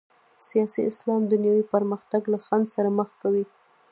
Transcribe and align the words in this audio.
سیاسي 0.47 0.81
اسلام 0.91 1.21
دنیوي 1.31 1.63
پرمختګ 1.73 2.21
له 2.33 2.37
خنډ 2.45 2.65
سره 2.75 2.89
مخ 2.97 3.09
کوي. 3.21 3.45